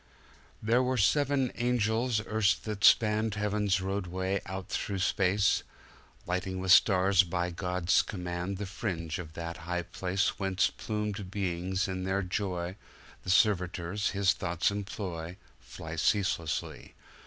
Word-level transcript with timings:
There 0.63 0.81
were 0.81 0.97
seven 0.97 1.51
angels 1.53 2.21
erst 2.25 2.63
that 2.65 2.83
spanned 2.83 3.35
Heaven's 3.35 3.79
roadway 3.81 4.41
out 4.47 4.67
through 4.69 4.97
space, 4.97 5.61
Lighting 6.25 6.59
with 6.59 6.71
stars, 6.71 7.21
by 7.21 7.51
God's 7.51 8.01
command, 8.01 8.57
The 8.57 8.65
fringe 8.65 9.19
of 9.19 9.33
that 9.33 9.57
high 9.57 9.83
placeWhence 9.83 10.75
plumed 10.75 11.29
beings 11.29 11.87
in 11.87 12.03
their 12.03 12.23
joy, 12.23 12.77
The 13.21 13.29
servitors 13.29 14.09
His 14.09 14.33
thoughts 14.33 14.71
employ, 14.71 15.37
Fly 15.59 15.97
ceaselessly. 15.97 16.95